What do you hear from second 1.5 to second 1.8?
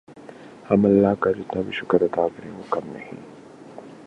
بھی